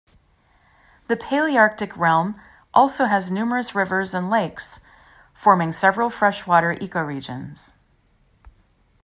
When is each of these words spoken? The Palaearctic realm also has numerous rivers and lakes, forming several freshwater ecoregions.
The 1.09 1.15
Palaearctic 1.15 1.95
realm 1.95 2.41
also 2.73 3.05
has 3.05 3.29
numerous 3.29 3.75
rivers 3.75 4.15
and 4.15 4.31
lakes, 4.31 4.79
forming 5.35 5.71
several 5.73 6.09
freshwater 6.09 6.73
ecoregions. 6.73 7.73